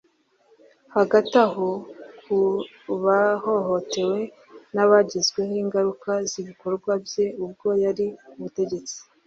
Hagati 0.95 1.33
aho 1.45 1.69
ku 2.23 2.37
bahohotewe 3.03 4.19
n’abagezweho 4.73 5.49
n’ingaruka 5.53 6.11
z’ibikorwa 6.29 6.91
bye 7.05 7.25
ubwo 7.45 7.67
yari 7.83 8.07
ku 8.31 8.35
butegetsi 8.43 8.97